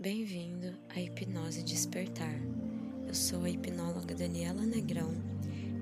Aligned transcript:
Bem-vindo 0.00 0.78
à 0.94 1.00
Hipnose 1.00 1.64
Despertar. 1.64 2.40
Eu 3.04 3.12
sou 3.12 3.42
a 3.42 3.50
hipnóloga 3.50 4.14
Daniela 4.14 4.64
Negrão 4.64 5.12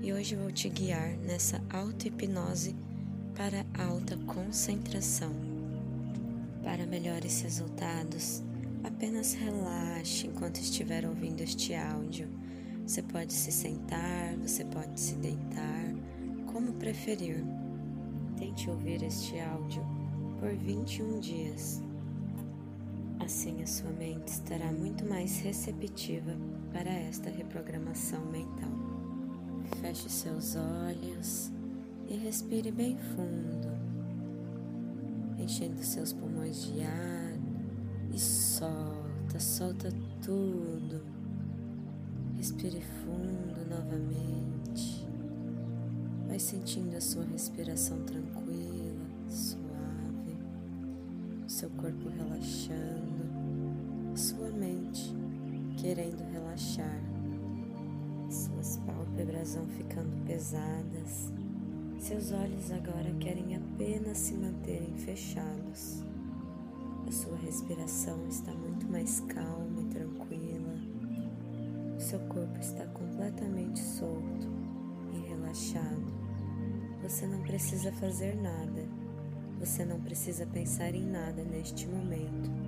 e 0.01 0.11
hoje 0.11 0.35
vou 0.35 0.51
te 0.51 0.69
guiar 0.69 1.15
nessa 1.17 1.63
auto-hipnose 1.69 2.75
para 3.35 3.63
alta 3.79 4.17
concentração. 4.25 5.31
Para 6.63 6.87
melhores 6.87 7.41
resultados, 7.41 8.41
apenas 8.83 9.35
relaxe 9.35 10.25
enquanto 10.25 10.61
estiver 10.61 11.05
ouvindo 11.05 11.41
este 11.41 11.75
áudio. 11.75 12.27
Você 12.87 13.03
pode 13.03 13.31
se 13.31 13.51
sentar, 13.51 14.35
você 14.37 14.65
pode 14.65 14.99
se 14.99 15.13
deitar, 15.13 15.93
como 16.51 16.73
preferir. 16.73 17.45
Tente 18.35 18.67
ouvir 18.67 19.03
este 19.03 19.39
áudio 19.39 19.85
por 20.39 20.55
21 20.55 21.19
dias. 21.19 21.86
Assim, 23.19 23.61
a 23.61 23.67
sua 23.67 23.91
mente 23.91 24.27
estará 24.27 24.71
muito 24.71 25.05
mais 25.05 25.39
receptiva 25.39 26.31
para 26.71 26.89
esta 26.89 27.29
reprogramação 27.29 28.23
mental. 28.25 28.71
Feche 29.81 30.09
seus 30.09 30.55
olhos 30.55 31.51
e 32.07 32.15
respire 32.15 32.71
bem 32.71 32.97
fundo, 32.97 33.67
enchendo 35.37 35.83
seus 35.83 36.13
pulmões 36.13 36.63
de 36.63 36.81
ar 36.81 37.37
e 38.13 38.19
solta, 38.19 39.39
solta 39.39 39.89
tudo. 40.23 41.03
Respire 42.37 42.81
fundo 42.81 43.67
novamente. 43.69 45.05
Vai 46.27 46.39
sentindo 46.39 46.95
a 46.95 47.01
sua 47.01 47.25
respiração 47.25 48.03
tranquila, 48.03 48.46
seu 51.57 51.71
corpo 51.71 52.07
relaxando 52.09 53.25
sua 54.15 54.47
mente 54.51 55.11
querendo 55.81 56.23
relaxar, 56.31 57.01
suas 58.29 58.77
pálpebras 58.77 59.55
vão 59.55 59.65
ficando 59.69 60.23
pesadas, 60.27 61.33
seus 61.97 62.31
olhos 62.31 62.71
agora 62.71 63.11
querem 63.19 63.55
apenas 63.55 64.19
se 64.19 64.35
manterem 64.35 64.95
fechados. 64.97 66.03
A 67.07 67.11
sua 67.11 67.35
respiração 67.37 68.27
está 68.27 68.53
muito 68.53 68.87
mais 68.87 69.19
calma 69.21 69.81
e 69.81 69.85
tranquila. 69.85 70.75
O 71.97 71.99
seu 71.99 72.19
corpo 72.27 72.59
está 72.59 72.85
completamente 72.85 73.79
solto 73.79 74.47
e 75.11 75.27
relaxado. 75.27 76.13
Você 77.01 77.25
não 77.25 77.41
precisa 77.41 77.91
fazer 77.93 78.35
nada. 78.35 78.86
Você 79.59 79.83
não 79.83 79.99
precisa 79.99 80.45
pensar 80.45 80.93
em 80.93 81.05
nada 81.05 81.43
neste 81.43 81.87
momento 81.87 82.67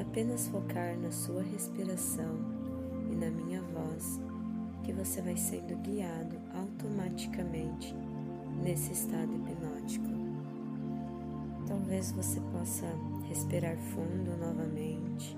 apenas 0.00 0.48
focar 0.48 0.96
na 0.98 1.10
sua 1.10 1.42
respiração 1.42 2.38
e 3.10 3.14
na 3.14 3.30
minha 3.30 3.62
voz, 3.62 4.20
que 4.84 4.92
você 4.92 5.20
vai 5.20 5.36
sendo 5.36 5.76
guiado 5.78 6.36
automaticamente 6.54 7.94
nesse 8.62 8.92
estado 8.92 9.32
hipnótico. 9.34 10.06
Talvez 11.66 12.12
você 12.12 12.40
possa 12.52 12.86
respirar 13.28 13.76
fundo 13.76 14.36
novamente 14.36 15.36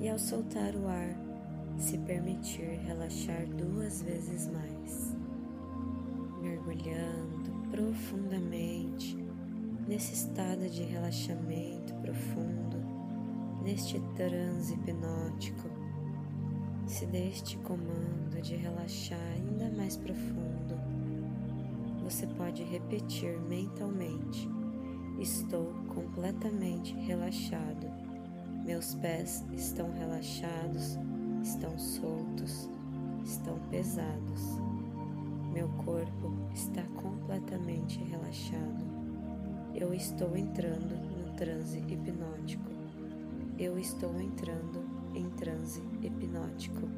e, 0.00 0.08
ao 0.08 0.18
soltar 0.18 0.74
o 0.76 0.86
ar, 0.86 1.16
se 1.78 1.98
permitir 1.98 2.80
relaxar 2.86 3.46
duas 3.46 4.02
vezes 4.02 4.48
mais, 4.48 5.16
mergulhando 6.40 7.52
profundamente 7.70 9.23
nesse 9.86 10.14
estado 10.14 10.68
de 10.68 10.82
relaxamento 10.82 11.94
profundo 11.94 12.64
neste 13.62 13.98
transe 14.14 14.74
hipnótico, 14.74 15.68
se 16.86 17.06
deste 17.06 17.56
comando 17.58 18.40
de 18.42 18.56
relaxar 18.56 19.18
ainda 19.34 19.74
mais 19.74 19.96
profundo, 19.96 20.78
você 22.02 22.26
pode 22.26 22.62
repetir 22.62 23.40
mentalmente: 23.48 24.48
Estou 25.18 25.72
completamente 25.94 26.94
relaxado. 26.94 27.86
Meus 28.64 28.94
pés 28.94 29.44
estão 29.52 29.92
relaxados, 29.92 30.98
estão 31.42 31.78
soltos, 31.78 32.68
estão 33.24 33.58
pesados. 33.70 34.58
Meu 35.52 35.68
corpo 35.84 36.32
está 36.54 36.82
completamente 37.00 37.98
relaxado. 38.04 38.93
Eu 39.74 39.92
estou 39.92 40.36
entrando 40.36 40.94
no 41.16 41.36
transe 41.36 41.78
hipnótico 41.78 42.74
eu 43.58 43.78
estou 43.78 44.20
entrando 44.20 44.84
em 45.14 45.30
transe 45.30 45.80
hipnótico. 46.02 46.88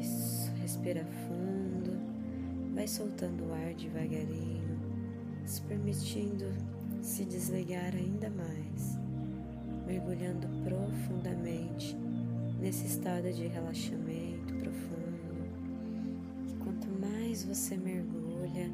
Isso, 0.00 0.50
respira 0.60 1.04
fundo, 1.04 1.92
vai 2.74 2.88
soltando 2.88 3.44
o 3.44 3.52
ar 3.52 3.72
devagarinho, 3.74 4.78
se 5.46 5.62
permitindo 5.62 6.46
se 7.00 7.24
desligar 7.24 7.94
ainda 7.94 8.28
mais, 8.30 8.98
mergulhando 9.86 10.48
profundamente 10.64 11.96
nesse 12.60 12.86
estado 12.86 13.32
de 13.32 13.46
relaxamento 13.46 14.54
profundo. 14.54 15.46
E 16.48 16.52
quanto 16.64 16.88
mais 17.00 17.44
você 17.44 17.76
mergulha, 17.76 18.70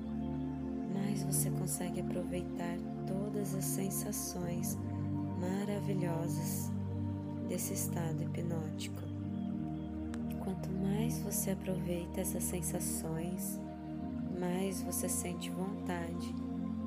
mais 1.15 1.23
você 1.23 1.49
consegue 1.49 2.01
aproveitar 2.01 2.77
todas 3.07 3.55
as 3.55 3.65
sensações 3.65 4.77
maravilhosas 5.39 6.73
desse 7.49 7.73
estado 7.73 8.21
hipnótico. 8.21 9.01
Quanto 10.43 10.69
mais 10.71 11.21
você 11.21 11.53
aproveita 11.53 12.21
essas 12.21 12.43
sensações, 12.43 13.61
mais 14.41 14.83
você 14.83 15.09
sente 15.09 15.51
vontade 15.51 16.35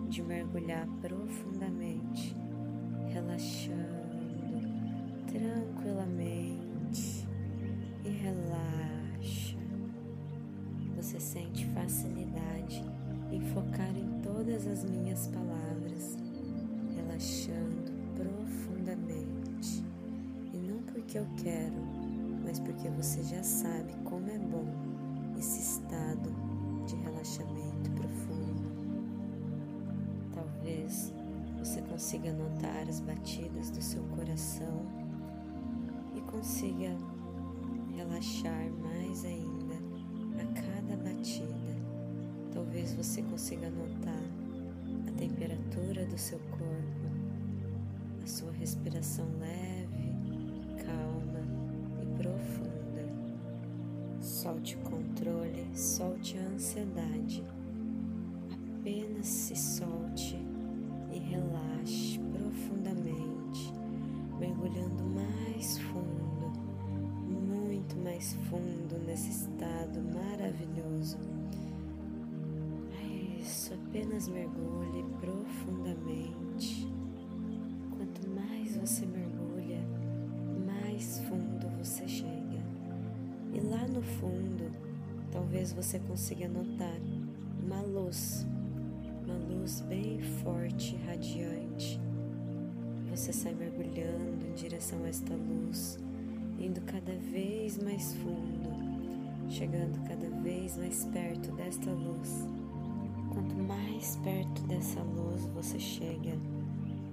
de 0.10 0.22
mergulhar 0.22 0.86
profundamente, 1.02 2.36
relaxando 3.08 4.08
tranquilamente 5.28 7.26
e 8.04 8.10
relaxa. 8.10 9.58
Você 10.98 11.18
sente 11.18 11.66
facilidade 11.68 12.84
em 13.32 13.42
focar 13.54 13.96
em 13.96 14.17
todas 14.28 14.68
as 14.68 14.84
minhas 14.84 15.28
palavras, 15.28 16.18
relaxando 16.96 17.92
profundamente. 18.14 19.84
E 20.54 20.58
não 20.58 20.80
porque 20.84 21.18
eu 21.18 21.26
quero, 21.38 21.82
mas 22.44 22.60
porque 22.60 22.90
você 22.90 23.24
já 23.24 23.42
sabe 23.42 23.94
como 24.04 24.30
é 24.30 24.38
bom 24.38 24.66
esse 25.40 25.62
estado 25.62 26.30
de 26.86 26.96
relaxamento 26.98 27.90
profundo. 27.92 28.68
Talvez 30.34 31.14
você 31.58 31.82
consiga 31.84 32.34
notar 32.34 32.88
as 32.90 33.00
batidas 33.00 33.70
do 33.70 33.82
seu 33.82 34.04
coração 34.16 34.86
e 36.16 36.22
consiga 36.22 36.98
relaxar 37.96 38.70
mais 38.82 39.24
ainda 39.24 39.76
a 40.42 40.46
cada 40.54 40.98
batida. 41.02 41.57
Talvez 42.58 42.92
você 42.96 43.22
consiga 43.22 43.70
notar 43.70 44.24
a 45.08 45.12
temperatura 45.12 46.04
do 46.08 46.18
seu 46.18 46.40
corpo 46.40 47.08
sua 48.26 48.52
respiração 48.52 49.28
leve, 49.40 50.12
calma 50.84 51.40
e 52.02 52.06
profunda. 52.18 53.06
Solte 54.20 54.76
o 54.76 54.80
controle, 54.80 55.68
solte 55.78 56.36
a 56.40 56.48
ansiedade. 56.48 57.44
Apenas 58.80 59.28
se 59.28 59.56
solte 59.56 60.36
e 61.14 61.20
relaxe 61.20 62.20
profundamente, 62.34 63.72
mergulhando 64.40 65.04
mais 65.04 65.78
fundo, 65.78 66.52
muito 67.30 67.96
mais 67.98 68.34
fundo 68.50 68.98
nesse 69.06 69.30
estado 69.30 70.02
maravilhoso. 70.02 71.20
Apenas 73.98 74.28
mergulhe 74.28 75.04
profundamente 75.20 76.88
você 78.88 79.06
mergulha, 79.06 79.86
mais 80.66 81.20
fundo 81.28 81.68
você 81.78 82.08
chega. 82.08 82.64
E 83.54 83.60
lá 83.60 83.86
no 83.86 84.02
fundo, 84.02 84.72
talvez 85.30 85.74
você 85.74 86.00
consiga 86.00 86.48
notar 86.48 86.98
uma 87.62 87.82
luz, 87.82 88.48
uma 89.26 89.36
luz 89.36 89.82
bem 89.82 90.22
forte, 90.42 90.96
radiante. 91.06 92.00
Você 93.10 93.34
sai 93.34 93.56
mergulhando 93.56 94.48
em 94.48 94.54
direção 94.54 95.04
a 95.04 95.10
esta 95.10 95.36
luz, 95.36 96.00
indo 96.58 96.80
cada 96.82 97.14
vez 97.14 97.78
mais 97.78 98.14
fundo, 98.14 98.70
chegando 99.50 100.02
cada 100.08 100.30
vez 100.42 100.78
mais 100.78 101.04
perto 101.06 101.52
desta 101.58 101.92
luz. 101.92 102.57
Dessa 104.68 105.02
luz 105.02 105.46
você 105.48 105.80
chega, 105.80 106.38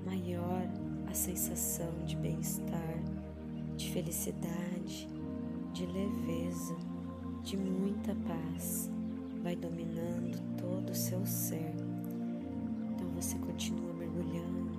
maior 0.05 0.69
a 1.09 1.15
sensação 1.15 2.05
de 2.05 2.17
bem-estar, 2.17 2.99
de 3.77 3.93
felicidade, 3.93 5.09
de 5.73 5.87
leveza, 5.87 6.77
de 7.45 7.57
muita 7.57 8.13
paz 8.27 8.91
vai 9.41 9.55
dominando 9.55 10.37
todo 10.57 10.91
o 10.91 10.95
seu 10.95 11.25
ser. 11.25 11.75
Então 12.93 13.09
você 13.15 13.39
continua 13.39 13.93
mergulhando 13.93 14.77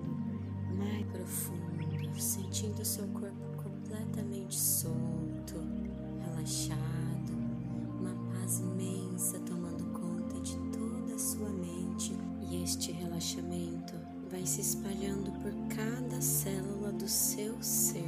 mais 0.78 1.06
profundo, 1.08 2.20
sentindo 2.20 2.84
seu 2.84 3.08
corpo 3.08 3.64
completamente 3.64 4.60
solto, 4.60 5.56
relaxado, 6.26 7.32
uma 8.02 8.14
paz 8.34 8.60
imensa 8.60 8.95
relaxamento 13.16 13.94
vai 14.30 14.46
se 14.46 14.60
espalhando 14.60 15.32
por 15.42 15.54
cada 15.74 16.22
célula 16.22 16.92
do 16.92 17.08
seu 17.08 17.56
ser. 17.62 18.04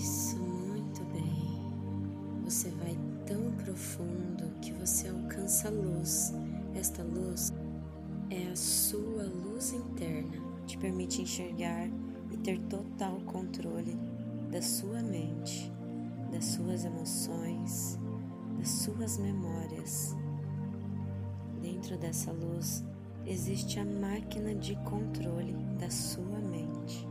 Isso, 0.00 0.36
muito 0.36 1.04
bem. 1.12 2.42
Você 2.44 2.70
vai 2.70 2.98
tão 3.26 3.52
profundo 3.52 4.50
que 4.60 4.72
você 4.72 5.08
alcança 5.08 5.68
a 5.68 5.70
luz. 5.70 6.34
Esta 6.74 7.04
luz 7.04 7.52
é 8.30 8.50
a 8.50 8.56
sua 8.56 9.22
luz 9.22 9.72
interna, 9.72 10.42
te 10.66 10.76
permite 10.76 11.22
enxergar 11.22 11.88
e 12.32 12.36
ter 12.36 12.58
total 12.62 13.20
controle 13.26 13.96
da 14.50 14.60
sua 14.60 15.02
mente, 15.02 15.72
das 16.32 16.46
suas 16.46 16.84
emoções, 16.84 17.96
das 18.58 18.68
suas 18.68 19.18
memórias. 19.18 20.16
Dentro 21.62 21.96
dessa 21.96 22.32
luz 22.32 22.82
existe 23.26 23.78
a 23.78 23.84
máquina 23.84 24.54
de 24.54 24.74
controle 24.84 25.52
da 25.78 25.90
sua 25.90 26.38
mente. 26.38 27.06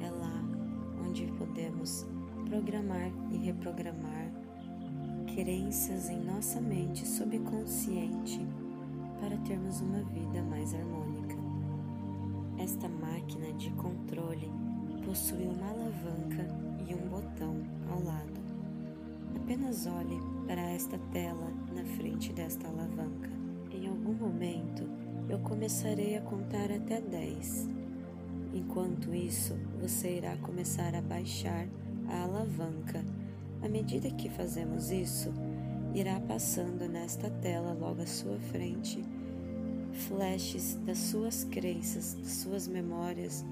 É 0.00 0.10
lá 0.10 0.42
onde 1.06 1.26
podemos 1.38 2.06
programar 2.48 3.10
e 3.30 3.36
reprogramar 3.36 4.30
crenças 5.34 6.10
em 6.10 6.22
nossa 6.24 6.60
mente 6.60 7.06
subconsciente 7.06 8.40
para 9.20 9.36
termos 9.38 9.80
uma 9.80 10.02
vida 10.04 10.42
mais 10.42 10.74
harmônica. 10.74 11.36
Esta 12.58 12.88
máquina 12.88 13.52
de 13.54 13.70
controle 13.70 14.50
possui 15.04 15.46
uma 15.46 15.68
alavanca 15.70 16.46
e 16.86 16.94
um 16.94 17.08
botão 17.08 17.56
ao 17.90 18.02
lado. 18.02 18.40
Apenas 19.36 19.86
olhe 19.86 20.20
para 20.46 20.60
esta 20.60 20.98
tela 21.12 21.50
na 21.74 21.84
frente 21.96 22.32
desta 22.32 22.68
alavanca. 22.68 23.30
Em 23.70 23.88
algum 23.88 24.12
momento 24.12 24.86
eu 25.32 25.38
começarei 25.38 26.14
a 26.14 26.20
contar 26.20 26.70
até 26.70 27.00
10. 27.00 27.66
Enquanto 28.52 29.14
isso, 29.14 29.58
você 29.80 30.18
irá 30.18 30.36
começar 30.36 30.94
a 30.94 31.00
baixar 31.00 31.66
a 32.06 32.24
alavanca 32.24 33.02
à 33.62 33.68
medida 33.68 34.10
que 34.10 34.28
fazemos 34.28 34.90
isso, 34.90 35.32
irá 35.94 36.20
passando 36.20 36.86
nesta 36.86 37.30
tela 37.30 37.72
logo 37.72 38.02
à 38.02 38.06
sua 38.06 38.38
frente 38.50 39.02
flashes 39.92 40.78
das 40.84 40.98
suas 40.98 41.44
crenças, 41.44 42.14
das 42.14 42.32
suas 42.32 42.68
memórias 42.68 43.42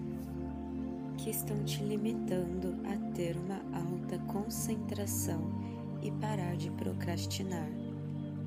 que 1.17 1.31
estão 1.31 1.65
te 1.65 1.83
limitando 1.83 2.77
a 2.85 3.13
ter 3.15 3.37
uma 3.37 3.61
alta 3.73 4.19
concentração 4.27 5.51
e 6.03 6.11
parar 6.13 6.57
de 6.57 6.71
procrastinar. 6.73 7.69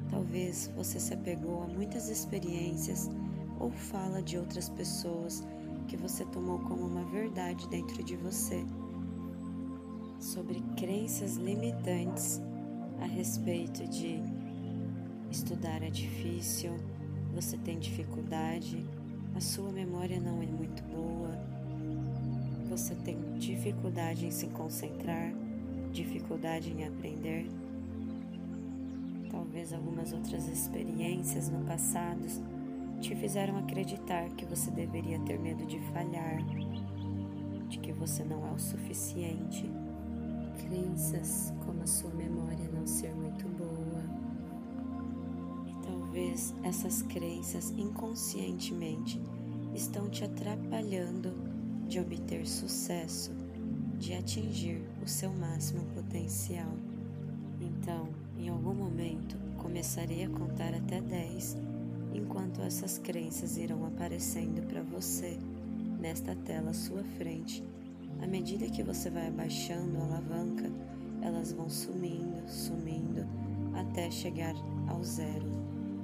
Talvez 0.09 0.71
você 0.75 0.99
se 0.99 1.13
apegou 1.13 1.63
a 1.63 1.67
muitas 1.67 2.09
experiências 2.09 3.09
ou 3.63 3.71
fala 3.71 4.21
de 4.21 4.37
outras 4.37 4.67
pessoas 4.67 5.41
que 5.87 5.95
você 5.95 6.25
tomou 6.25 6.59
como 6.59 6.85
uma 6.85 7.05
verdade 7.05 7.65
dentro 7.69 8.03
de 8.03 8.17
você 8.17 8.65
sobre 10.19 10.61
crenças 10.75 11.37
limitantes 11.37 12.41
a 12.99 13.05
respeito 13.05 13.87
de 13.87 14.21
estudar 15.31 15.81
é 15.81 15.89
difícil, 15.89 16.75
você 17.33 17.57
tem 17.57 17.79
dificuldade, 17.79 18.85
a 19.33 19.39
sua 19.39 19.71
memória 19.71 20.19
não 20.19 20.41
é 20.41 20.45
muito 20.45 20.83
boa, 20.83 21.31
você 22.69 22.93
tem 22.95 23.17
dificuldade 23.39 24.25
em 24.25 24.31
se 24.31 24.47
concentrar, 24.47 25.33
dificuldade 25.93 26.69
em 26.69 26.85
aprender. 26.85 27.49
Talvez 29.31 29.73
algumas 29.73 30.11
outras 30.11 30.47
experiências 30.47 31.49
no 31.49 31.65
passado 31.65 32.27
te 33.03 33.13
fizeram 33.17 33.57
acreditar 33.57 34.29
que 34.29 34.45
você 34.45 34.71
deveria 34.71 35.19
ter 35.19 35.37
medo 35.37 35.65
de 35.65 35.77
falhar, 35.91 36.37
de 37.67 37.77
que 37.79 37.91
você 37.91 38.23
não 38.23 38.47
é 38.47 38.51
o 38.53 38.57
suficiente 38.57 39.69
crenças 40.65 41.51
como 41.65 41.83
a 41.83 41.85
sua 41.85 42.11
memória 42.11 42.69
não 42.73 42.87
ser 42.87 43.13
muito 43.13 43.45
boa. 43.57 44.03
E 45.67 45.85
talvez 45.85 46.55
essas 46.63 47.01
crenças 47.01 47.71
inconscientemente 47.71 49.21
estão 49.75 50.09
te 50.09 50.23
atrapalhando 50.23 51.33
de 51.89 51.99
obter 51.99 52.47
sucesso, 52.47 53.33
de 53.99 54.13
atingir 54.13 54.81
o 55.03 55.09
seu 55.09 55.33
máximo 55.33 55.83
potencial. 55.87 56.71
Então, 57.59 58.07
em 58.37 58.47
algum 58.47 58.73
momento, 58.73 59.35
começarei 59.57 60.23
a 60.23 60.29
contar 60.29 60.73
até 60.73 61.01
10, 61.01 61.57
enquanto 62.13 62.61
essas 62.61 62.97
crenças 62.97 63.57
irão 63.57 63.85
aparecendo 63.85 64.65
para 64.67 64.81
você 64.81 65.37
nesta 65.99 66.35
tela 66.35 66.71
à 66.71 66.73
sua 66.73 67.03
frente 67.17 67.63
à 68.23 68.27
medida 68.27 68.69
que 68.69 68.81
você 68.81 69.09
vai 69.09 69.27
abaixando 69.27 69.97
a 69.97 70.03
alavanca, 70.03 70.71
elas 71.21 71.51
vão 71.51 71.69
sumindo, 71.69 72.41
sumindo, 72.47 73.27
até 73.75 74.09
chegar 74.09 74.55
ao 74.87 75.03
zero 75.03 75.45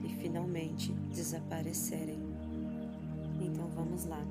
e 0.03 0.09
finalmente 0.09 0.91
desaparecerem. 1.13 2.19
Então 3.39 3.69
vamos 3.69 4.03
lá. 4.03 4.21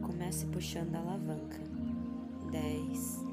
Comece 0.00 0.46
puxando 0.46 0.94
a 0.94 1.00
alavanca. 1.00 1.60
10, 2.50 3.23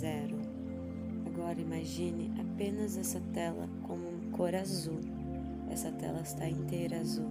zero. 0.00 0.36
Agora 1.26 1.60
imagine 1.60 2.32
apenas 2.40 2.96
essa 2.96 3.20
tela 3.32 3.68
como 3.82 4.08
uma 4.08 4.30
cor 4.36 4.54
azul. 4.54 5.00
Essa 5.70 5.92
tela 5.92 6.20
está 6.20 6.48
inteira 6.48 7.00
azul. 7.00 7.30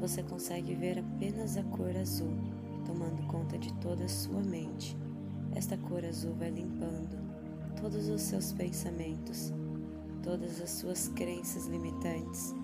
Você 0.00 0.22
consegue 0.22 0.74
ver 0.74 0.98
apenas 0.98 1.56
a 1.56 1.62
cor 1.64 1.96
azul, 1.96 2.36
tomando 2.84 3.26
conta 3.26 3.58
de 3.58 3.72
toda 3.74 4.04
a 4.04 4.08
sua 4.08 4.42
mente. 4.42 4.96
Esta 5.54 5.76
cor 5.76 6.04
azul 6.04 6.34
vai 6.34 6.50
limpando 6.50 7.18
todos 7.80 8.08
os 8.08 8.20
seus 8.22 8.52
pensamentos, 8.52 9.52
todas 10.22 10.60
as 10.60 10.70
suas 10.70 11.08
crenças 11.08 11.66
limitantes, 11.66 12.54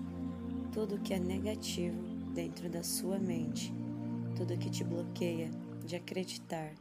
tudo 0.71 0.99
que 0.99 1.13
é 1.13 1.19
negativo 1.19 1.97
dentro 2.33 2.69
da 2.69 2.83
sua 2.83 3.17
mente 3.17 3.73
tudo 4.35 4.57
que 4.57 4.69
te 4.69 4.83
bloqueia 4.83 5.49
de 5.85 5.95
acreditar 5.95 6.73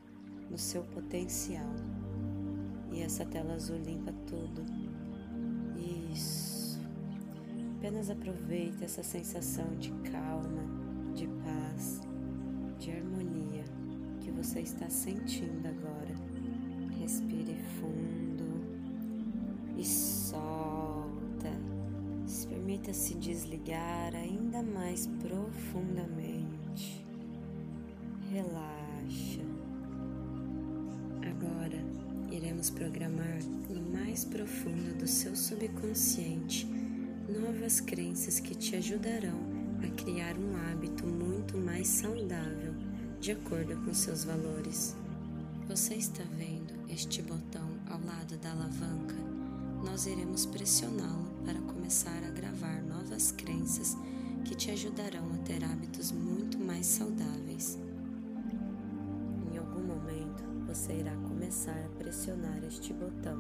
no 0.50 0.58
seu 0.58 0.82
potencial. 0.84 1.70
E 2.92 3.00
essa 3.00 3.24
tela 3.24 3.54
azul 3.54 3.78
limpa 3.78 4.12
tudo. 4.26 4.64
Isso. 6.12 6.80
Apenas 7.78 8.10
aproveite 8.10 8.84
essa 8.84 9.02
sensação 9.02 9.66
de 9.76 9.90
calma, 10.10 10.62
de 11.14 11.26
paz, 11.26 12.00
de 12.78 12.90
harmonia 12.92 13.64
que 14.20 14.30
você 14.30 14.60
está 14.60 14.88
sentindo 14.88 15.66
agora. 15.66 16.14
Respire 17.00 17.56
fundo 17.80 18.44
e 19.76 19.84
solta. 19.84 20.52
Permita-se 22.48 23.14
desligar 23.14 24.14
ainda 24.14 24.62
mais 24.62 25.06
profundamente 25.06 26.31
programar 32.82 33.38
no 33.70 33.80
mais 33.96 34.24
profundo 34.24 34.98
do 34.98 35.06
seu 35.06 35.36
subconsciente 35.36 36.66
novas 37.28 37.80
crenças 37.80 38.40
que 38.40 38.56
te 38.56 38.74
ajudarão 38.74 39.38
a 39.84 40.02
criar 40.02 40.36
um 40.36 40.56
hábito 40.56 41.06
muito 41.06 41.56
mais 41.56 41.86
saudável 41.86 42.74
de 43.20 43.30
acordo 43.30 43.76
com 43.84 43.94
seus 43.94 44.24
valores. 44.24 44.96
Você 45.68 45.94
está 45.94 46.24
vendo 46.36 46.74
este 46.90 47.22
botão 47.22 47.68
ao 47.88 48.00
lado 48.00 48.36
da 48.38 48.50
alavanca? 48.50 49.14
Nós 49.84 50.06
iremos 50.06 50.44
pressioná-lo 50.44 51.30
para 51.44 51.60
começar 51.60 52.20
a 52.26 52.30
gravar 52.30 52.82
novas 52.82 53.30
crenças 53.30 53.96
que 54.44 54.56
te 54.56 54.72
ajudarão 54.72 55.32
a 55.34 55.38
ter 55.44 55.62
hábitos 55.62 56.10
muito 56.10 56.58
mais 56.58 56.86
saudáveis. 56.86 57.78
Você 60.72 60.94
irá 60.94 61.14
começar 61.28 61.76
a 61.84 61.98
pressionar 61.98 62.64
este 62.64 62.94
botão, 62.94 63.36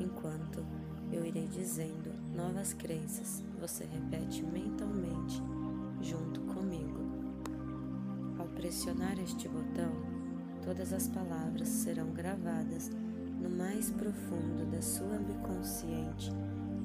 enquanto 0.00 0.64
eu 1.12 1.22
irei 1.22 1.46
dizendo 1.46 2.10
novas 2.34 2.72
crenças, 2.72 3.44
você 3.60 3.84
repete 3.84 4.42
mentalmente 4.42 5.42
junto 6.00 6.40
comigo. 6.54 7.00
Ao 8.38 8.46
pressionar 8.46 9.18
este 9.20 9.46
botão, 9.46 9.92
todas 10.64 10.94
as 10.94 11.06
palavras 11.08 11.68
serão 11.68 12.14
gravadas 12.14 12.90
no 13.42 13.50
mais 13.50 13.90
profundo 13.90 14.64
da 14.70 14.80
sua 14.80 15.18
subconsciente, 15.18 16.32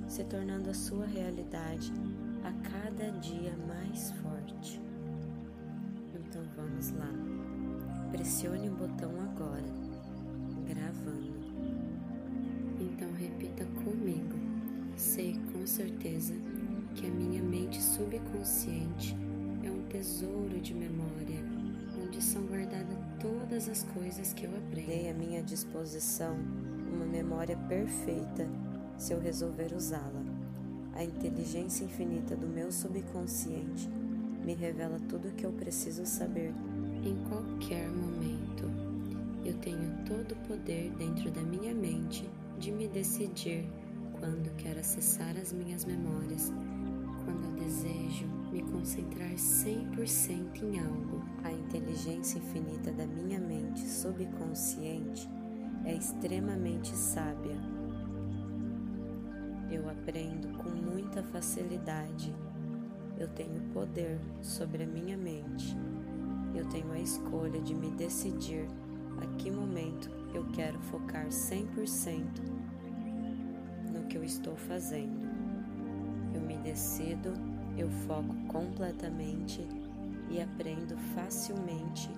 se 0.10 0.25
tornando 0.25 0.72
a 0.72 0.74
sua 0.74 1.05
realidade 1.05 1.93
a 2.43 2.51
cada 2.70 3.17
dia 3.20 3.55
mais 3.65 4.12
forte. 4.12 4.82
Então 6.13 6.43
vamos 6.53 6.91
lá. 6.91 7.33
Pressione 8.13 8.70
o 8.70 8.75
botão 8.75 9.10
agora, 9.22 9.65
gravando. 10.67 11.34
Então 12.79 13.12
repita 13.12 13.65
comigo. 13.84 14.38
Sei 14.96 15.36
com 15.51 15.65
certeza 15.65 16.36
que 16.93 17.08
a 17.08 17.10
minha 17.10 17.41
mente 17.41 17.82
subconsciente 17.82 19.17
é 19.63 19.72
um 19.72 19.82
tesouro 19.89 20.62
de 20.62 20.75
memória, 20.75 21.43
onde 22.05 22.22
são 22.22 22.43
guardadas 22.43 22.96
todas 23.20 23.67
as 23.67 23.82
coisas 23.86 24.32
que 24.32 24.43
eu 24.46 24.51
aprendo. 24.58 24.89
Dei 24.89 25.10
à 25.10 25.13
minha 25.15 25.41
disposição 25.41 26.38
uma 26.93 27.05
memória 27.05 27.58
perfeita 27.67 28.48
se 28.96 29.12
eu 29.12 29.20
resolver 29.20 29.74
usá-la. 29.75 30.24
A 30.93 31.03
inteligência 31.03 31.84
infinita 31.84 32.36
do 32.36 32.46
meu 32.46 32.72
subconsciente 32.72 33.89
me 34.46 34.53
revela 34.53 35.00
tudo 35.10 35.29
o 35.29 35.32
que 35.32 35.48
eu 35.48 35.51
preciso 35.51 36.05
saber 36.05 36.53
todo 40.34 40.34
o 40.34 40.48
poder 40.48 40.92
dentro 40.98 41.30
da 41.32 41.42
minha 41.42 41.74
mente 41.74 42.30
de 42.58 42.72
me 42.72 42.88
decidir 42.88 43.70
quando 44.20 44.56
quero 44.56 44.80
acessar 44.80 45.36
as 45.38 45.54
minhas 45.54 45.86
memórias, 45.86 46.52
quando 47.24 47.46
eu 47.46 47.63
desejo 47.63 48.25
me 48.52 48.62
concentrar 48.63 49.32
100% 49.32 50.63
em 50.63 50.80
algo. 50.80 51.24
A 51.44 51.52
inteligência 51.52 52.38
infinita 52.38 52.92
da 52.92 53.06
minha 53.06 53.40
mente 53.40 53.82
subconsciente 53.88 55.30
é 55.86 55.94
extremamente 55.94 56.96
sábia 56.96 57.58
eu 59.72 59.90
aprendo 59.90 60.56
com 60.60 60.70
muita 60.70 61.24
facilidade. 61.24 62.32
Eu 63.18 63.28
tenho 63.30 63.60
poder 63.74 64.20
sobre 64.40 64.84
a 64.84 64.88
minha 64.88 65.18
mente. 65.18 65.75
Eu 66.54 66.63
tenho 66.70 66.92
a 66.92 67.00
escolha 67.00 67.60
de 67.60 67.74
me 67.74 67.90
decidir 67.90 68.68
a 69.24 69.38
que 69.38 69.50
momento 69.50 70.12
eu 70.34 70.46
quero 70.51 70.77
focar 70.80 71.27
100% 71.27 72.24
no 73.92 74.06
que 74.08 74.18
eu 74.18 74.24
estou 74.24 74.56
fazendo. 74.56 75.24
Eu 76.34 76.42
me 76.42 76.58
decido, 76.58 77.34
eu 77.77 77.89
foco 78.06 78.36
completamente 78.48 79.65
e 80.30 80.42
aprendo 80.42 80.98
facilmente 81.15 82.10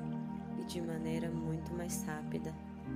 e 0.60 0.64
de 0.66 0.82
maneira 0.82 1.30
muito 1.30 1.72
mais 1.74 2.04
rápida 2.04 2.54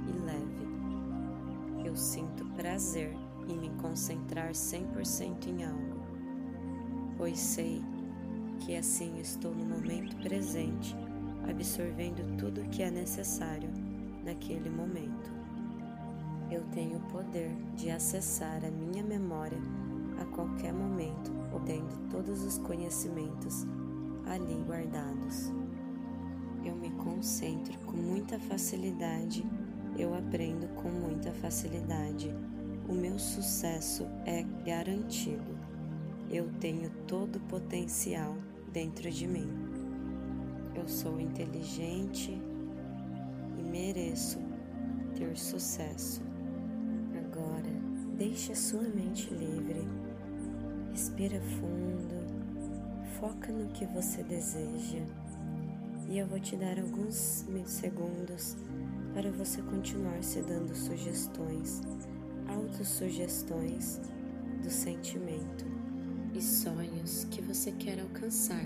e 0.08 0.12
leve. 0.26 1.86
Eu 1.86 1.96
sinto 1.96 2.46
prazer 2.56 3.16
e 3.48 3.54
me 3.54 3.70
concentrar 3.82 4.52
100% 4.52 5.48
em 5.48 5.66
algo, 5.66 6.00
pois 7.18 7.40
sei 7.40 7.82
que 8.60 8.76
assim 8.76 9.20
estou 9.20 9.54
no 9.54 9.66
momento 9.66 10.16
presente, 10.18 10.96
absorvendo 11.50 12.38
tudo 12.38 12.62
o 12.62 12.70
que 12.70 12.84
é 12.84 12.92
necessário 12.92 13.89
naquele 14.30 14.70
momento. 14.70 15.32
Eu 16.52 16.64
tenho 16.72 16.98
o 16.98 17.12
poder 17.12 17.52
de 17.76 17.90
acessar 17.90 18.64
a 18.64 18.70
minha 18.70 19.04
memória 19.04 19.58
a 20.22 20.26
qualquer 20.26 20.72
momento, 20.72 21.32
obtendo 21.54 21.98
todos 22.12 22.44
os 22.44 22.60
conhecimentos 22.60 23.66
ali 24.28 24.64
guardados. 24.68 25.52
Eu 26.64 26.76
me 26.76 26.92
concentro 26.92 27.78
com 27.80 27.98
muita 27.98 28.40
facilidade, 28.40 29.44
eu 29.98 30.14
aprendo 30.14 30.68
com 30.76 30.90
muita 30.90 31.32
facilidade 31.34 32.34
o 32.88 32.94
meu 32.94 33.20
sucesso 33.20 34.08
é 34.26 34.44
garantido. 34.66 35.56
Eu 36.32 36.50
tenho 36.60 36.90
todo 37.08 37.36
o 37.36 37.40
potencial 37.42 38.36
dentro 38.74 39.12
de 39.12 39.28
mim. 39.28 39.48
Eu 40.74 40.88
sou 40.88 41.20
inteligente 41.20 42.42
mereço 43.70 44.40
ter 45.16 45.38
sucesso. 45.38 46.22
Agora, 47.18 47.72
deixe 48.18 48.52
a 48.52 48.56
sua 48.56 48.84
mente 48.84 49.34
livre. 49.34 49.88
Respira 50.92 51.40
fundo. 51.42 52.20
Foca 53.20 53.52
no 53.52 53.70
que 53.72 53.86
você 53.86 54.24
deseja. 54.24 55.04
E 56.10 56.18
eu 56.18 56.28
vou 56.28 56.40
te 56.40 56.56
dar 56.56 56.80
alguns 56.80 57.46
segundos 57.66 58.58
para 59.14 59.32
você 59.32 59.62
continuar 59.62 60.24
se 60.24 60.42
dando 60.42 60.74
sugestões 60.76 61.82
autossugestões 62.50 64.00
do 64.62 64.70
sentimento 64.70 65.66
e 66.34 66.42
sonhos 66.42 67.26
que 67.32 67.42
você 67.42 67.72
quer 67.72 68.00
alcançar, 68.00 68.66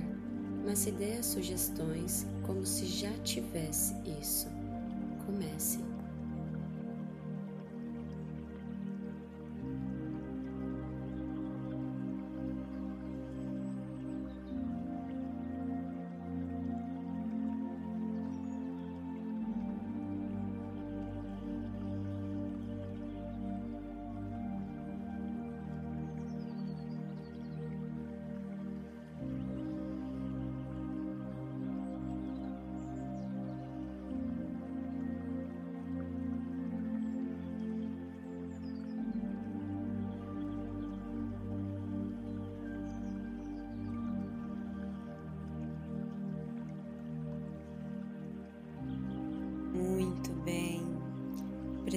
mas 0.66 0.80
se 0.80 0.92
dê 0.92 1.14
as 1.18 1.28
sugestões 1.28 2.26
como 2.44 2.66
se 2.66 2.86
já 2.86 3.12
tivesse 3.24 3.94
isso. 4.20 4.48
Comece. 5.34 5.93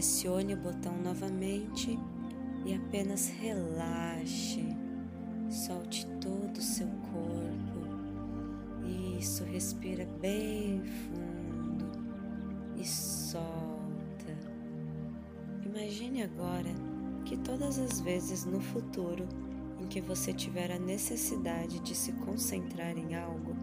Pressione 0.06 0.54
o 0.54 0.56
botão 0.56 0.96
novamente 1.02 1.98
e 2.64 2.74
apenas 2.74 3.26
relaxe. 3.26 4.64
Solte 5.50 6.06
todo 6.20 6.56
o 6.56 6.62
seu 6.62 6.86
corpo. 6.86 7.80
Isso, 9.18 9.42
respira 9.42 10.06
bem 10.20 10.80
fundo 10.84 11.86
e 12.76 12.86
solta. 12.86 14.32
Imagine 15.64 16.22
agora 16.22 16.70
que 17.24 17.36
todas 17.38 17.76
as 17.76 18.00
vezes 18.00 18.44
no 18.44 18.60
futuro 18.60 19.26
em 19.80 19.88
que 19.88 20.00
você 20.00 20.32
tiver 20.32 20.70
a 20.70 20.78
necessidade 20.78 21.80
de 21.80 21.96
se 21.96 22.12
concentrar 22.12 22.96
em 22.96 23.16
algo, 23.16 23.56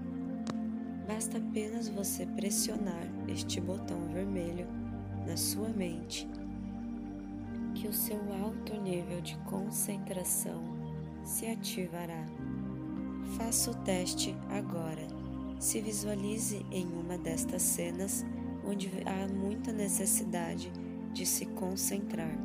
basta 1.08 1.38
apenas 1.38 1.88
você 1.88 2.26
pressionar 2.26 3.08
este 3.30 3.62
botão 3.62 4.10
vermelho 4.10 4.83
na 5.26 5.38
sua 5.38 5.70
mente 5.70 6.28
que 7.76 7.88
o 7.88 7.94
seu 7.94 8.18
alto 8.44 8.80
nível 8.80 9.20
de 9.22 9.38
concentração 9.40 10.62
se 11.24 11.48
ativará. 11.48 12.26
Faça 13.38 13.72
o 13.72 13.76
teste 13.84 14.36
agora. 14.50 15.08
Se 15.60 15.82
visualize 15.82 16.66
em 16.72 16.86
uma 16.86 17.18
destas 17.18 17.62
cenas 17.62 18.26
onde 18.66 18.90
há 19.06 19.28
muita 19.28 19.72
necessidade 19.72 20.72
de 21.14 21.26
se 21.26 21.46
concentrar. 21.46 22.38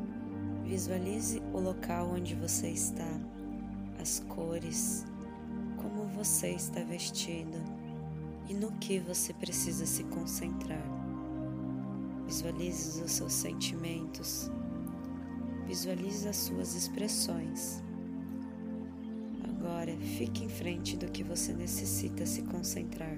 Visualize 0.65 1.43
o 1.53 1.61
local 1.61 2.11
onde 2.15 2.35
você 2.35 2.69
está, 2.69 3.09
as 4.01 4.21
cores, 4.29 5.05
como 5.77 6.05
você 6.05 6.51
está 6.51 6.81
vestido 6.81 7.59
e 8.49 8.55
no 8.55 8.73
que 8.73 8.99
você 8.99 9.33
precisa 9.33 9.87
se 9.87 10.05
concentrar. 10.05 10.98
Visualize 12.29 13.03
os 13.03 13.13
seus 13.13 13.33
sentimentos. 13.33 14.51
Visualize 15.67 16.29
as 16.29 16.37
suas 16.37 16.75
expressões. 16.75 17.83
Agora 19.45 19.97
fique 19.97 20.45
em 20.45 20.49
frente 20.49 20.95
do 20.95 21.11
que 21.11 21.25
você 21.25 21.55
necessita 21.55 22.27
se 22.27 22.43
concentrar 22.43 23.17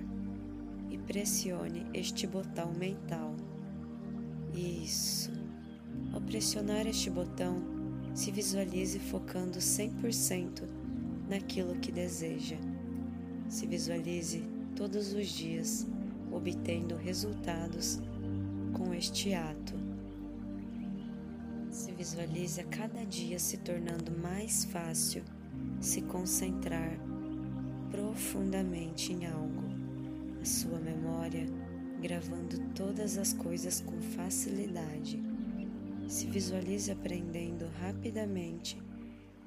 e 0.88 0.96
pressione 0.96 1.84
este 1.92 2.24
botão 2.24 2.72
mental. 2.72 3.34
Isso. 4.54 5.32
Ao 6.12 6.20
pressionar 6.20 6.86
este 6.86 7.10
botão, 7.10 7.64
se 8.14 8.30
visualize 8.30 9.00
focando 9.00 9.58
100% 9.58 10.68
naquilo 11.28 11.74
que 11.80 11.90
deseja. 11.90 12.58
Se 13.48 13.66
visualize 13.66 14.44
todos 14.76 15.12
os 15.12 15.26
dias 15.26 15.84
obtendo 16.30 16.94
resultados 16.94 17.98
este 19.00 19.32
ato. 19.32 19.72
Se 21.70 21.90
visualize 21.92 22.60
a 22.60 22.64
cada 22.64 23.02
dia 23.06 23.38
se 23.38 23.56
tornando 23.56 24.12
mais 24.12 24.66
fácil 24.66 25.24
se 25.80 26.02
concentrar 26.02 26.98
profundamente 27.90 29.14
em 29.14 29.26
algo, 29.26 29.62
a 30.42 30.44
sua 30.44 30.78
memória 30.78 31.46
gravando 32.02 32.58
todas 32.74 33.16
as 33.16 33.32
coisas 33.32 33.80
com 33.80 33.98
facilidade. 34.02 35.18
Se 36.06 36.26
visualize 36.26 36.92
aprendendo 36.92 37.66
rapidamente 37.80 38.76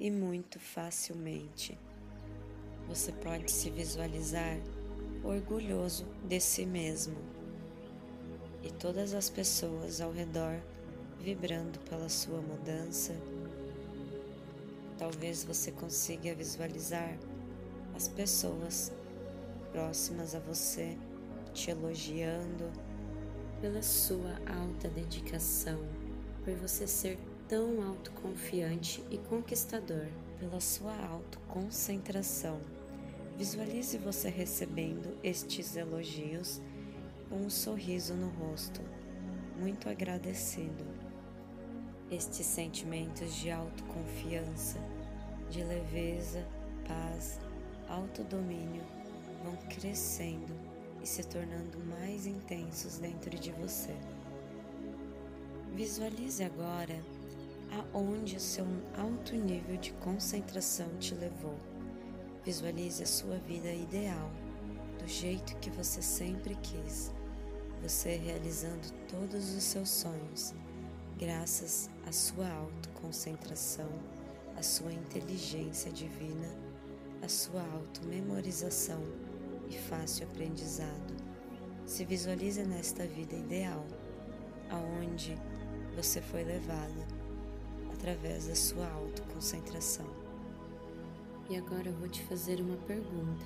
e 0.00 0.10
muito 0.10 0.58
facilmente. 0.58 1.78
Você 2.88 3.12
pode 3.12 3.52
se 3.52 3.70
visualizar 3.70 4.58
orgulhoso 5.22 6.06
de 6.28 6.40
si 6.40 6.66
mesmo 6.66 7.33
e 8.64 8.72
todas 8.72 9.12
as 9.12 9.28
pessoas 9.28 10.00
ao 10.00 10.10
redor 10.10 10.58
vibrando 11.20 11.78
pela 11.80 12.08
sua 12.08 12.40
mudança. 12.40 13.14
Talvez 14.98 15.44
você 15.44 15.70
consiga 15.70 16.34
visualizar 16.34 17.18
as 17.94 18.08
pessoas 18.08 18.90
próximas 19.70 20.34
a 20.34 20.38
você 20.38 20.96
te 21.52 21.70
elogiando 21.70 22.70
pela 23.60 23.82
sua 23.82 24.32
alta 24.46 24.88
dedicação, 24.88 25.78
por 26.44 26.54
você 26.54 26.86
ser 26.86 27.18
tão 27.48 27.82
autoconfiante 27.82 29.04
e 29.10 29.18
conquistador, 29.18 30.06
pela 30.38 30.60
sua 30.60 30.94
autoconcentração. 31.06 32.60
Visualize 33.36 33.98
você 33.98 34.28
recebendo 34.28 35.16
estes 35.22 35.76
elogios 35.76 36.60
com 37.34 37.46
um 37.46 37.50
sorriso 37.50 38.14
no 38.14 38.28
rosto, 38.28 38.80
muito 39.58 39.88
agradecido. 39.88 40.84
Estes 42.08 42.46
sentimentos 42.46 43.34
de 43.34 43.50
autoconfiança, 43.50 44.78
de 45.50 45.64
leveza, 45.64 46.46
paz, 46.86 47.40
autodomínio 47.88 48.84
vão 49.42 49.56
crescendo 49.68 50.54
e 51.02 51.06
se 51.08 51.24
tornando 51.24 51.76
mais 52.00 52.24
intensos 52.24 52.98
dentro 52.98 53.36
de 53.36 53.50
você. 53.50 53.96
Visualize 55.74 56.44
agora 56.44 57.02
aonde 57.92 58.36
o 58.36 58.40
seu 58.40 58.66
alto 58.96 59.34
nível 59.34 59.76
de 59.78 59.92
concentração 59.94 60.86
te 61.00 61.16
levou. 61.16 61.58
Visualize 62.44 63.02
a 63.02 63.06
sua 63.06 63.38
vida 63.38 63.72
ideal, 63.72 64.30
do 65.00 65.08
jeito 65.08 65.56
que 65.56 65.70
você 65.70 66.00
sempre 66.00 66.54
quis, 66.62 67.12
você 67.84 68.16
realizando 68.16 68.90
todos 69.10 69.54
os 69.54 69.62
seus 69.62 69.90
sonhos, 69.90 70.54
graças 71.18 71.90
à 72.06 72.12
sua 72.12 72.48
autoconcentração, 72.48 73.90
à 74.56 74.62
sua 74.62 74.90
inteligência 74.90 75.92
divina, 75.92 76.48
à 77.22 77.28
sua 77.28 77.60
auto-memorização 77.60 79.02
e 79.68 79.76
fácil 79.76 80.26
aprendizado. 80.26 81.14
Se 81.84 82.06
visualize 82.06 82.64
nesta 82.64 83.06
vida 83.06 83.36
ideal, 83.36 83.84
aonde 84.70 85.36
você 85.94 86.22
foi 86.22 86.42
levado 86.42 87.04
através 87.92 88.46
da 88.46 88.54
sua 88.54 88.88
autoconcentração. 88.92 90.06
E 91.50 91.56
agora 91.58 91.90
eu 91.90 91.94
vou 91.98 92.08
te 92.08 92.22
fazer 92.22 92.62
uma 92.62 92.78
pergunta. 92.78 93.44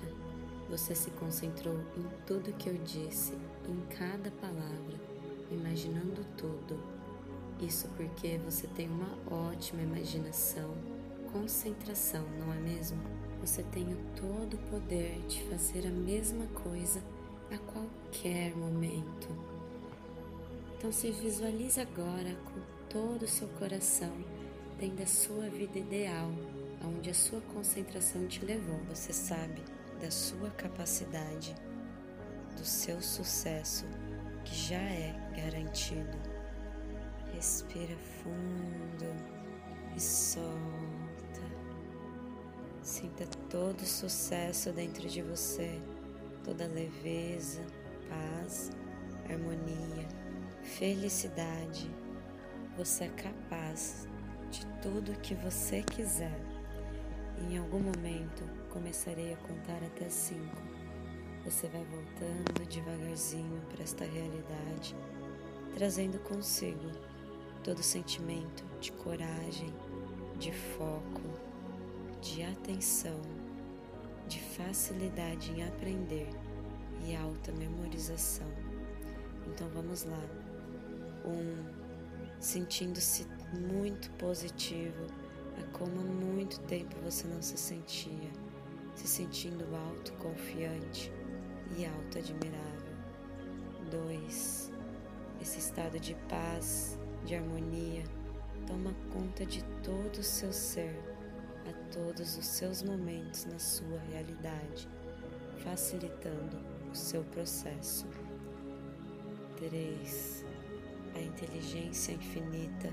Você 0.71 0.95
se 0.95 1.11
concentrou 1.11 1.81
em 1.97 2.25
tudo 2.25 2.53
que 2.53 2.69
eu 2.69 2.79
disse, 2.85 3.33
em 3.71 3.81
cada 3.95 4.31
palavra, 4.33 4.99
imaginando 5.51 6.25
tudo. 6.37 6.79
Isso 7.61 7.89
porque 7.97 8.39
você 8.39 8.67
tem 8.69 8.89
uma 8.89 9.19
ótima 9.31 9.83
imaginação, 9.83 10.75
concentração, 11.33 12.25
não 12.39 12.53
é 12.53 12.59
mesmo? 12.59 12.99
Você 13.41 13.63
tem 13.65 13.93
o 13.93 13.97
todo 14.17 14.55
o 14.55 14.71
poder 14.71 15.19
de 15.29 15.43
fazer 15.45 15.87
a 15.87 15.91
mesma 15.91 16.47
coisa 16.49 17.03
a 17.53 17.59
qualquer 17.59 18.57
momento. 18.57 19.29
Então 20.77 20.93
se 20.93 21.11
visualize 21.11 21.81
agora 21.81 22.37
com 22.45 22.61
todo 22.89 23.23
o 23.23 23.29
seu 23.29 23.49
coração 23.49 24.13
tendo 24.79 25.03
a 25.03 25.07
sua 25.07 25.49
vida 25.51 25.79
ideal 25.79 26.31
aonde 26.83 27.11
a 27.11 27.15
sua 27.15 27.41
concentração 27.53 28.27
te 28.27 28.45
levou. 28.45 28.79
Você 28.89 29.13
sabe 29.13 29.63
da 30.01 30.11
sua 30.11 30.51
capacidade, 30.51 31.55
do 32.59 32.65
seu 32.65 33.01
sucesso 33.01 33.87
que 34.45 34.55
já 34.55 34.77
é 34.77 35.15
garantido. 35.37 36.19
Respira 37.33 37.97
fundo 38.23 39.07
e 39.97 40.01
solta. 40.01 40.49
Sinta 42.83 43.27
todo 43.49 43.81
o 43.81 43.87
sucesso 43.87 44.73
dentro 44.73 45.09
de 45.09 45.23
você, 45.23 45.81
toda 46.43 46.67
leveza, 46.67 47.63
paz, 48.09 48.71
harmonia, 49.29 50.09
felicidade. 50.63 51.91
Você 52.77 53.05
é 53.05 53.09
capaz 53.09 54.09
de 54.51 54.67
tudo 54.83 55.21
que 55.21 55.35
você 55.35 55.83
quiser. 55.83 56.41
Em 57.49 57.59
algum 57.59 57.81
momento 57.81 58.43
começarei 58.71 59.35
a 59.35 59.37
contar 59.37 59.83
até 59.85 60.09
cinco. 60.09 60.78
Você 61.49 61.67
vai 61.69 61.83
voltando 61.83 62.69
devagarzinho 62.69 63.63
para 63.71 63.83
esta 63.83 64.05
realidade, 64.05 64.95
trazendo 65.73 66.19
consigo 66.19 66.91
todo 67.65 67.79
o 67.79 67.83
sentimento 67.83 68.67
de 68.79 68.93
coragem, 68.93 69.73
de 70.39 70.53
foco, 70.53 71.23
de 72.21 72.43
atenção, 72.43 73.19
de 74.27 74.39
facilidade 74.41 75.51
em 75.53 75.67
aprender 75.67 76.29
e 77.07 77.17
alta 77.17 77.51
memorização. 77.53 78.53
Então 79.47 79.71
vamos 79.71 80.05
lá. 80.05 80.23
Um, 81.25 81.65
sentindo-se 82.39 83.27
muito 83.59 84.11
positivo 84.19 85.07
como 85.73 85.99
há 85.99 86.05
muito 86.05 86.61
tempo 86.61 86.95
você 87.03 87.27
não 87.27 87.41
se 87.41 87.57
sentia, 87.57 88.31
se 88.95 89.09
sentindo 89.09 89.65
autoconfiante 89.75 91.11
e 91.77 91.87
auto-admirável. 91.87 92.97
2. 93.91 94.73
Esse 95.41 95.59
estado 95.59 95.99
de 95.99 96.15
paz, 96.29 96.99
de 97.25 97.35
harmonia, 97.35 98.05
toma 98.67 98.95
conta 99.13 99.45
de 99.47 99.63
todo 99.83 100.19
o 100.19 100.23
seu 100.23 100.53
ser, 100.53 100.99
a 101.69 101.93
todos 101.93 102.37
os 102.37 102.47
seus 102.47 102.83
momentos 102.83 103.45
na 103.47 103.59
sua 103.59 103.99
realidade, 104.11 104.89
facilitando 105.59 106.59
o 106.91 106.95
seu 106.95 107.23
processo. 107.25 108.07
3. 109.57 110.45
A 111.15 111.21
inteligência 111.21 112.13
infinita 112.13 112.93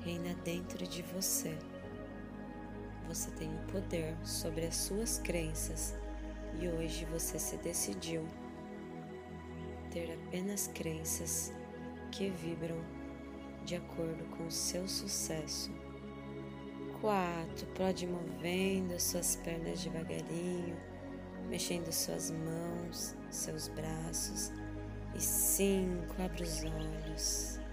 reina 0.00 0.34
dentro 0.44 0.86
de 0.86 1.02
você 1.02 1.56
você 3.08 3.30
tem 3.32 3.54
o 3.54 3.72
poder 3.72 4.16
sobre 4.24 4.66
as 4.66 4.74
suas 4.74 5.18
crenças 5.18 5.94
e 6.60 6.68
hoje 6.68 7.04
você 7.06 7.38
se 7.38 7.56
decidiu 7.58 8.26
ter 9.90 10.12
apenas 10.12 10.68
crenças 10.68 11.52
que 12.10 12.30
vibram 12.30 12.80
de 13.64 13.76
acordo 13.76 14.24
com 14.36 14.46
o 14.46 14.50
seu 14.50 14.86
sucesso. 14.86 15.70
4. 17.00 17.66
Pode 17.74 18.06
movendo 18.06 18.98
suas 18.98 19.36
pernas 19.36 19.82
devagarinho, 19.82 20.76
mexendo 21.48 21.92
suas 21.92 22.30
mãos, 22.30 23.14
seus 23.30 23.68
braços. 23.68 24.52
E 25.14 25.20
5. 25.20 26.22
Abre 26.22 26.42
os 26.42 26.64
olhos. 26.64 27.63